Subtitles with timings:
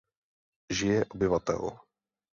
[0.79, 1.61] Žije obyvatel.